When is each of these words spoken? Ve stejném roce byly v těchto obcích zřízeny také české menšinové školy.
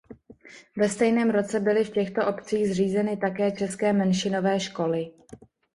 Ve 0.77 0.89
stejném 0.89 1.29
roce 1.29 1.59
byly 1.59 1.83
v 1.83 1.89
těchto 1.89 2.27
obcích 2.27 2.67
zřízeny 2.69 3.17
také 3.17 3.51
české 3.51 3.93
menšinové 3.93 4.59
školy. 4.59 5.11